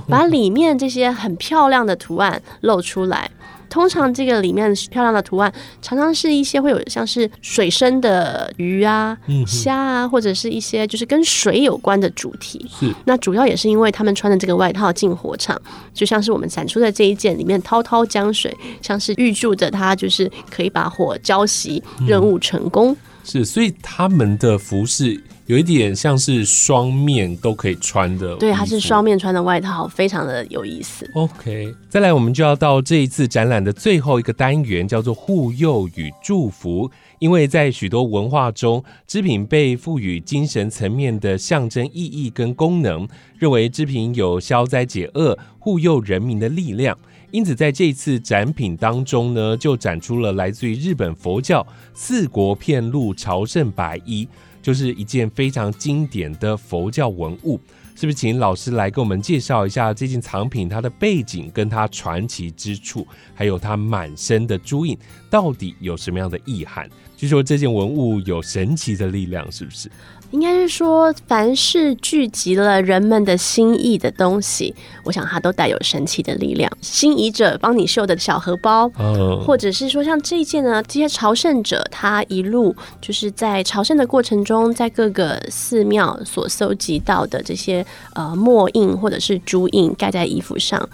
[0.08, 3.30] 把里面这些很漂亮的图案露出来。
[3.68, 12.66] 通常这个里面漂亮的图案，常常是一些会有像是水生的鱼啊、虾啊，或者是一些就是跟水有关的主题。
[12.78, 15.60] 是那主要也是因为他们穿的这个外套进火场，
[15.92, 22.96] 就像是我们展出的这一件里面滔滔江水，像是预祝着他就是可以把火浇熄，任务成功。
[23.24, 29.02] 是，所以他们的服饰有一点像是双面都可以穿的，对，它是双。
[29.08, 31.10] 面穿的外套，非常的有意思。
[31.14, 36.90] OK，再来，我们就要到这一次展览的最后一个单元，叫做护佑与祝福。
[37.20, 43.08] 因为在许多文化中，织品被赋予精神层面的象征意义跟功能，
[43.38, 46.94] 认为织品有消灾解厄、护佑人民的力量。
[47.30, 54.28] 因此，在这次展品当中呢，就展出了来自于日本佛教四国片路朝圣白衣，
[54.68, 57.58] 就是一件非常经典的佛教文物。
[57.96, 64.96] 是不是请老师来给我们介绍一下这件藏品它的背景跟它传奇之处，还有它满身的朱印
[65.30, 66.86] 到底有什么样的意涵？
[67.16, 69.90] 据说这件文物有神奇的力量，是不是？
[70.30, 76.70] 应该是说，凡是聚集了人们的心意的东西，我想它都带有神奇的力量。
[76.82, 90.86] 心仪者帮你绣的小荷包，嗯，或者是说像这一件呢，这些朝圣者他一路就是在朝圣的过程中，在各个寺庙所搜集到的这些呃墨印或者是珠印盖在衣服上。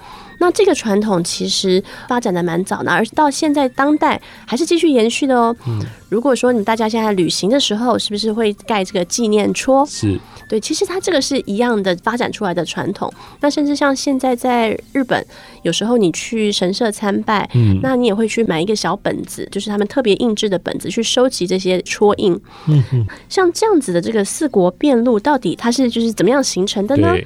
[0.44, 5.56] 那这个传统其实发展的蛮早的，而到现在当代还是继续延续的哦。
[5.66, 5.80] 嗯，
[6.10, 9.86] 如果说你大家现在旅行的时候，是不是会盖这个纪念戳？
[9.86, 10.20] 是。
[10.46, 13.10] 对，其实它这个是一样的发展出来的传统。
[13.40, 15.26] 那甚至像现在在日本，
[15.62, 22.38] 有时候你去神社参拜，嗯，那你也会去买一个小本子，就是他们特别印制的本子，去收集这些戳印。
[23.30, 27.16] 像这样子的这个四国遍路，到底它是就是怎么样形成的呢？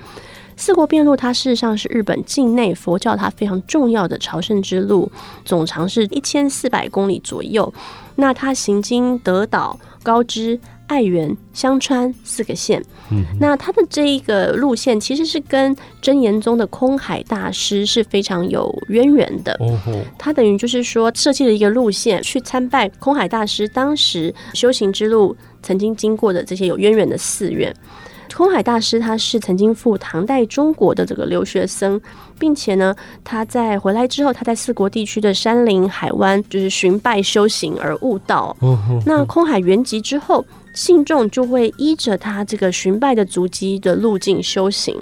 [0.58, 5.10] 四国遍路它事实上是日本境内佛教它非常重要的朝圣之路，
[5.44, 7.72] 总长是一千四百公里左右。
[8.16, 10.60] 那它行经德岛、高知。
[10.88, 19.52] 爱媛、香川四个县，嗯，那它的这一个路线其实是跟真言宗的空海大师是非常有渊源的。
[19.60, 19.78] 哦
[20.18, 27.70] 他等于就是说设计了一个路线去参拜空海大师当时修行之路曾经经过的这些有渊源的寺院。
[28.34, 32.00] 空海大师他是曾经赴唐代中国的这个留学生，
[32.38, 38.56] 并且呢，他在回来之后，他在四国地区的山林海湾就是寻拜修行而悟道。
[39.06, 40.44] 那空海圆寂之后。
[40.74, 44.96] 信众就会依着他这个寻拜的足迹的路径修行。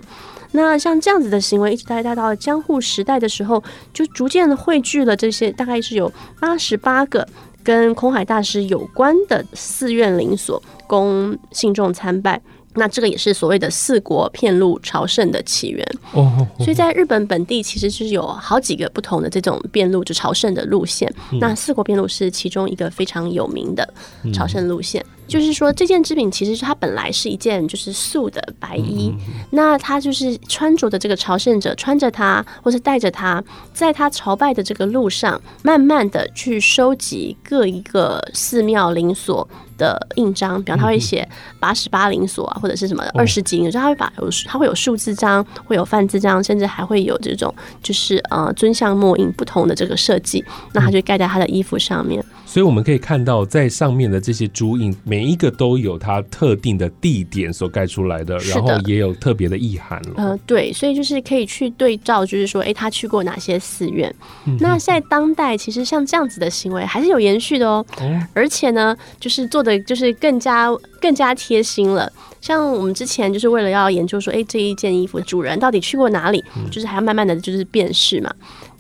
[0.53, 3.63] 那像这样子的行为，一直待待到了江户时代的时候，
[3.93, 6.11] 就逐渐的汇聚了这些，大概是有
[6.41, 7.29] 八十八个
[7.63, 12.41] 跟空海大师有关的寺院灵所，供信众参拜。
[12.77, 21.13] 那这个也是所谓的四国遍路朝圣的起源哦，所以在日本本地其实是有好几个不同的这种遍路就朝圣的路线。
[21.41, 23.89] 那四国遍路是其中一个非常有名的
[24.33, 25.05] 朝圣路线。
[25.27, 29.13] 就是说，这件织品其实是它本来是一件就是素的白衣，
[29.51, 39.47] 那他就是穿着的这个朝圣者穿着它，或是带着它，在他朝拜的这个路上，慢慢的去收集各一个寺庙灵所
[39.77, 47.53] 的印章，比方他会写八十八灵所啊，或者是什么二十几，就他会把有他会有数字章，会有范字章，甚至还会有这种
[47.83, 52.25] 就是呃尊像墨印不同的这个设计，那他就盖在他的衣服上面。
[52.47, 60.15] 所以我们可以看到，在上面的这些朱印，每一个都有它特定的地点所盖出来的，然后也有特别的意涵了。
[60.17, 64.15] 嗯，对，所以就是可以去对照，就是说，哎，他去过哪些寺院？
[64.61, 67.85] 那在当代，其实像这样子的行为还是有延续的哦。
[68.33, 70.71] 而且呢，就是做的就是更加
[71.01, 72.11] 更加贴心了。
[72.41, 78.33] 像我们之前就是为了要研究说，哎，这一件衣服主人到底去过哪里，就是还要慢慢的就是辨识嘛。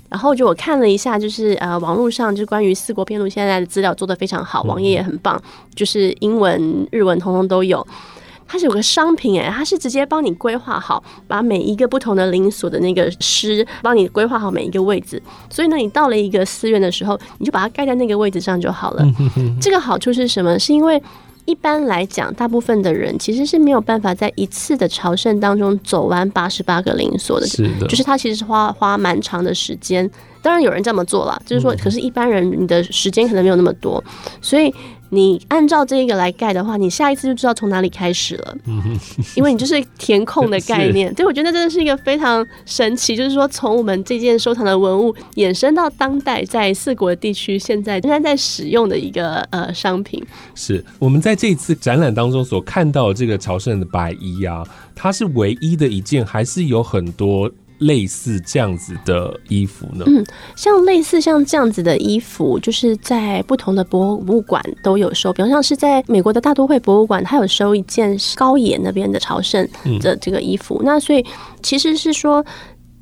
[0.08, 5.40] 然后就我看了一下，就是呃，网络上就是关于四国片路现在的资料做的非常好，网页也很棒，
[5.74, 7.86] 就是英文、日文通通都有。
[8.48, 15.20] 它是有个商品哎，它是直接帮你规划好，把每一个不同的灵所的那个诗帮你规划好每一个位置。
[15.50, 19.04] 所以呢，你到了一个寺院的时候，你就把它盖在那个位置上就好了。
[19.60, 20.58] 这个好处是什么？
[20.58, 21.02] 是因为。
[21.46, 30.08] 一般来讲，大部分的人其实是没有办法在一次的朝圣当中走完八十八个灵所的，是的，就是他其实是花花蛮长的时间。
[30.42, 34.02] 当然有人这么做了，就是说，可是一般人你的时间可能没有那么多，
[34.42, 34.72] 所以。
[35.16, 38.56] 你按照这一个来盖的话，你下一次就知道从哪里开始了，
[39.34, 41.12] 因为你就是填空的概念。
[41.16, 50.22] 所以我觉得真的是一个非常神奇，就是说从我们这件收藏的文物衍生到当代在四国地区现在仍然在使用的一个呃商品。
[50.54, 54.62] 是我们在这次展览当中所看到这个朝圣的白衣啊，
[54.94, 57.50] 它是唯一的一件，还是有很多？
[57.78, 60.04] 类似这样子的衣服呢？
[60.06, 60.24] 嗯，
[60.54, 65.32] 像类似像这样子的衣服，就是在不同的博物馆都有收。
[65.32, 69.68] 比方像是在美国的大都会博物馆，它有收一件高野那边的朝圣
[70.00, 70.80] 的这个衣服。
[70.84, 71.24] 那所以
[71.62, 72.44] 其实是说，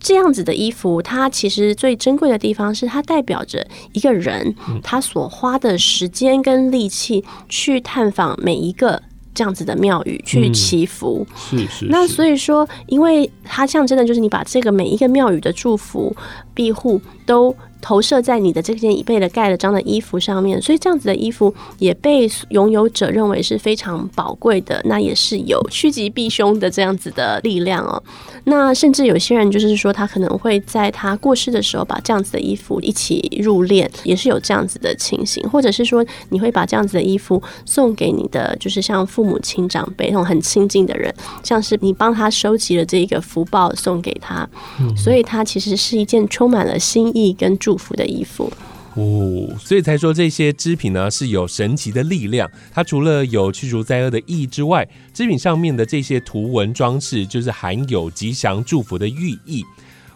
[0.00, 9.00] 这样子的衣服，它其实最珍贵的地方是它代表着一个人他所花的时间跟力气去探访每一个。
[9.35, 11.87] 这样子的庙宇去祈福，是是。
[11.91, 16.14] 那所以说，因为它象征的就是你把这个每一个庙宇的祝福
[16.55, 17.55] 庇护都。
[17.85, 28.03] 投射在你的这件已被了盖了章的衣服上面，所以这样子的衣服也被拥有者认为是非常宝贵的，那也是有趋吉避凶的这样子的力量哦。
[28.45, 44.49] 那甚至有些人就是说，他可能会在他过世的时候把这样子的衣服一起入殓，也是有这样子的情形，或者是说你会把这样子的衣服送给你的，就是像父母亲长辈那种很亲近的人，像是你帮他收集了这个福报送给他，
[44.97, 47.73] 所以他其实是一件充满了心意跟祝。
[47.74, 48.52] 祝福的衣服
[48.94, 52.48] 哦，所以才说这些织品呢是有神奇的力量。
[52.72, 59.64] 它除了有驱逐灾厄的意义之外，织品上面的这些图文装饰就是含有吉祥祝福的寓意。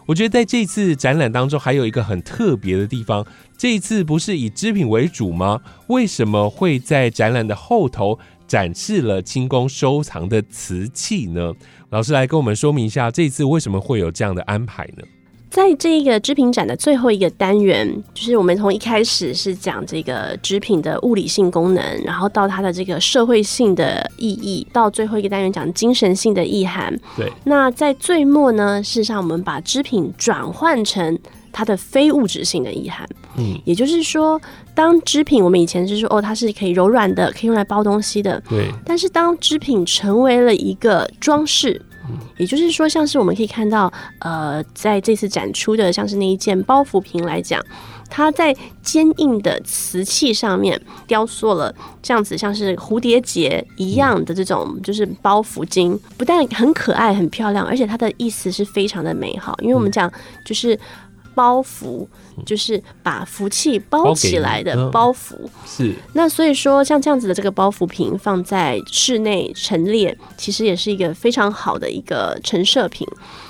[0.05, 5.59] 我觉得在这次展览当中还有一个很特别的地方，这一次不是以织品为主吗？
[5.87, 11.51] 为什么会在展览的后头展示了清宫收藏的瓷器呢？
[11.89, 15.03] 老师来跟我们说明一下，这一次为什么会有这样的安排呢？
[15.49, 26.95] 在这个织品展的最后一个单元，就是我们从一开始是讲这个织品的物理性功能，然后到它的这个社会性的意义，到最后一个单元讲精神性的意涵。
[27.17, 31.17] 对，那在最末呢，事实上我们把织品转换成
[31.51, 33.07] 它的非物质性的意涵。
[33.37, 34.39] 嗯，也就是说，
[34.75, 38.41] 当织品我们以前是说哦，它是可以柔软的，可以用来包东西的。
[38.47, 41.81] 对，但是当织品成为了一个装饰，
[42.37, 47.63] 也就是说，像是我们可以看到，呃，在这次展出的，像是那一件包袱瓶来讲，
[48.09, 60.11] 它在坚硬的瓷器上面雕塑了这样子，像是蝴蝶结一样的这种就是包袱巾，不但很可爱、很漂亮，而且它的意思是非常的美好，因为我们讲
[60.45, 60.77] 就是
[61.35, 62.07] 包袱，
[62.45, 65.35] 就是把福气包起来的包袱。
[65.65, 73.07] 是那所以说，像这样子的这个包袱瓶放在室内陈列，其实也是一个非常好的一个陈设品。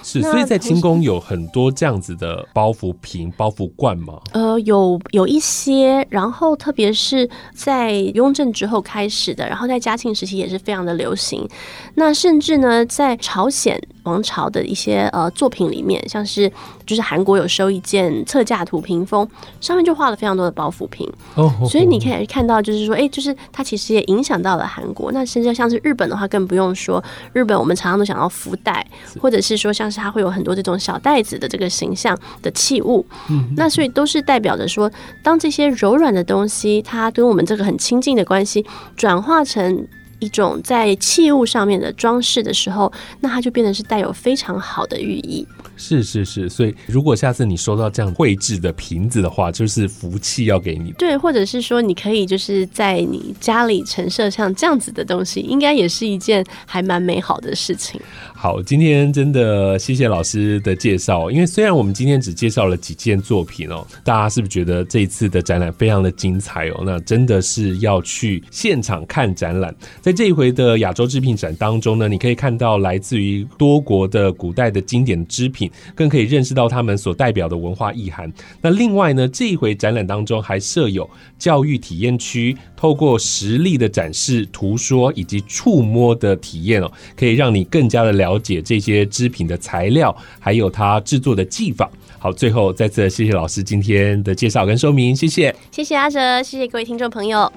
[0.10, 4.20] 是，所以在清宫有很多这样子的包袱瓶、包袱罐吗。
[4.32, 11.48] 呃，有有一些，然后特别是在雍正之后开始的，然后在嘉庆时期也是非常的流行。
[11.96, 16.52] 那甚至呢，在朝鲜王朝的一些呃作品里面，像是
[16.86, 19.28] 就是韩国有收一件侧架图屏风，
[19.62, 21.08] 上面就画了非常多的包袱瓶。
[21.36, 25.12] 哦，所以你可以看到，就是说，哎、就是它其实也影响到了韩国。
[25.12, 27.04] 那甚至像是日本的话，更不用说。
[27.34, 28.86] 日本我们常常都想要福袋，
[29.20, 33.06] 或者是说像是它会有很多这种小袋子的这个形象的器物。
[33.30, 34.90] 嗯那所以都是代表着说，
[35.22, 39.86] 当这些柔软的东西，它跟我们这个很亲近的关系转化成。
[40.22, 42.92] 一种在器物上面的装饰的时候，
[43.22, 45.48] 那它就变得是带有非常好的寓意。
[45.80, 50.92] 是是是，所以如果下次你收到这样绘制的瓶子的话，就是福气要给你。
[50.98, 58.00] 对，或者是说，你可以就是在你家里陈设像这样子的东西，应该也是一件还蛮美好的事情。
[58.36, 66.84] 好，今天真的谢谢老师的介绍，因为虽然我们今天只介绍了几件作品哦，大家是不是觉得这一次的展览非常的精彩哦？
[66.86, 69.74] 那真的是要去现场看展览。
[70.02, 78.32] 在这一回的亚洲制品展当中呢，你可以看到来自于多国的古代的经典织品，更可以认识到他们所代表的文化意涵。
[78.62, 91.90] 那另外呢，这一回展览当中还设有教育体验区，透过实例的展示、图说以及触摸的体验哦，可以让你更加的了解这些织品的材料，还有它制作的技法。
[92.18, 95.56] 好，最后再次谢谢老师今天的介绍跟说明，谢谢。
[95.72, 97.52] 谢谢阿哲，谢谢各位听众朋友。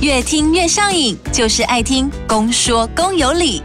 [0.00, 3.62] 越听越上瘾，就是爱听公说公有理。